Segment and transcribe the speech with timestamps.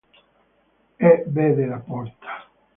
[1.09, 2.29] E vede la porta.